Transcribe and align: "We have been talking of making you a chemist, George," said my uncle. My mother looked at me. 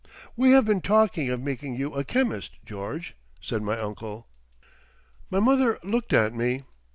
"We 0.35 0.49
have 0.53 0.65
been 0.65 0.81
talking 0.81 1.29
of 1.29 1.39
making 1.43 1.75
you 1.75 1.93
a 1.93 2.03
chemist, 2.03 2.53
George," 2.65 3.13
said 3.39 3.61
my 3.61 3.77
uncle. 3.79 4.27
My 5.29 5.39
mother 5.39 5.77
looked 5.83 6.11
at 6.11 6.33
me. 6.33 6.63